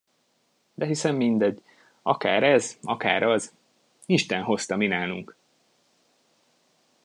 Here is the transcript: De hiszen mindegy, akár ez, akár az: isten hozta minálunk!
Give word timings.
De 0.73 0.85
hiszen 0.85 1.15
mindegy, 1.15 1.61
akár 2.01 2.43
ez, 2.43 2.77
akár 2.83 3.23
az: 3.23 3.53
isten 4.05 4.43
hozta 4.43 4.75
minálunk! 4.75 5.35